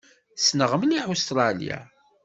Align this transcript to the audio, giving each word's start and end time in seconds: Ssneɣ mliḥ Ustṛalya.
Ssneɣ 0.39 0.71
mliḥ 0.81 1.05
Ustṛalya. 1.13 1.79